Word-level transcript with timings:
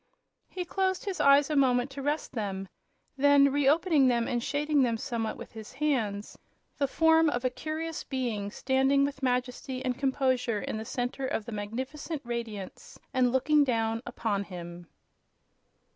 He 0.49 0.65
closed 0.65 1.05
his 1.05 1.19
eyes 1.21 1.51
a 1.51 1.55
moment 1.55 1.91
to 1.91 2.01
rest 2.01 2.31
them; 2.33 2.67
then 3.17 3.51
re 3.51 3.69
opening 3.69 4.07
them 4.07 4.27
and 4.27 4.41
shading 4.41 4.81
them 4.81 4.97
somewhat 4.97 5.37
with 5.37 5.51
his 5.51 5.73
hands, 5.73 6.31
he 6.35 6.43
made 6.43 6.47
out 6.47 6.79
the 6.79 6.87
form 6.87 7.29
of 7.29 7.45
a 7.45 7.51
curious 7.51 8.03
Being 8.03 8.49
standing 8.49 9.05
with 9.05 9.21
majesty 9.21 9.85
and 9.85 9.95
composure 9.95 10.59
in 10.59 10.77
the 10.77 10.85
center 10.85 11.27
of 11.27 11.45
the 11.45 11.51
magnificent 11.51 12.23
radiance 12.25 12.97
and 13.13 13.31
looking 13.31 13.63
down 13.63 14.01
upon 14.07 14.45
him! 14.45 14.87